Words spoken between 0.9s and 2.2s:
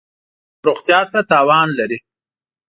ته تاوان لری